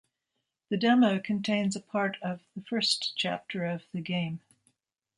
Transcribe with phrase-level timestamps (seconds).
[0.69, 4.39] The Demo contains a part of the first chapter of the game.